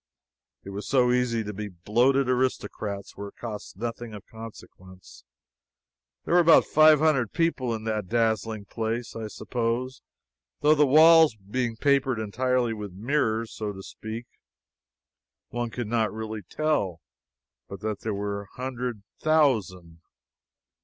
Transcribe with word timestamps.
It 0.63 0.71
is 0.71 0.87
so 0.87 1.11
easy 1.11 1.43
to 1.43 1.53
be 1.53 1.67
bloated 1.67 2.27
aristocrats 2.27 3.15
where 3.15 3.27
it 3.27 3.35
costs 3.35 3.75
nothing 3.75 4.15
of 4.15 4.25
consequence! 4.25 5.23
There 6.25 6.33
were 6.33 6.39
about 6.39 6.65
five 6.65 6.97
hundred 6.97 7.33
people 7.33 7.71
in 7.75 7.83
that 7.83 8.07
dazzling 8.07 8.65
place, 8.65 9.15
I 9.15 9.27
suppose, 9.27 10.01
though 10.61 10.73
the 10.73 10.87
walls 10.87 11.35
being 11.35 11.75
papered 11.77 12.19
entirely 12.19 12.73
with 12.73 12.93
mirrors, 12.93 13.51
so 13.53 13.73
to 13.73 13.83
speak, 13.83 14.25
one 15.49 15.69
could 15.69 15.85
not 15.87 16.11
really 16.11 16.41
tell 16.49 16.99
but 17.69 17.81
that 17.81 17.99
there 17.99 18.15
were 18.15 18.41
a 18.41 18.47
hundred 18.55 19.03
thousand. 19.19 20.01